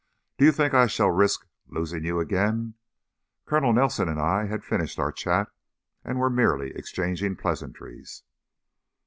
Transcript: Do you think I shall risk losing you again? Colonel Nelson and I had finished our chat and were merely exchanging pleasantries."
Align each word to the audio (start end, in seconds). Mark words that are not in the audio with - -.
Do 0.39 0.45
you 0.45 0.51
think 0.51 0.73
I 0.73 0.87
shall 0.87 1.11
risk 1.11 1.45
losing 1.67 2.03
you 2.03 2.19
again? 2.19 2.73
Colonel 3.45 3.71
Nelson 3.71 4.09
and 4.09 4.19
I 4.19 4.47
had 4.47 4.63
finished 4.63 4.97
our 4.97 5.11
chat 5.11 5.51
and 6.03 6.17
were 6.17 6.31
merely 6.31 6.71
exchanging 6.75 7.35
pleasantries." 7.35 8.23